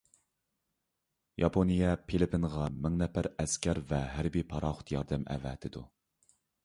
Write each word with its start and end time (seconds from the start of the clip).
ياپونىيە 1.43 1.91
فىلىپپىنغا 2.07 2.65
مىڭ 2.85 2.95
نەپەر 3.03 3.29
ئەسكەر 3.45 3.83
ۋە 3.93 4.01
ھەربىي 4.17 4.47
پاراخوت 4.55 4.95
ياردەم 4.97 5.29
ئەۋەتىدۇ. 5.37 5.85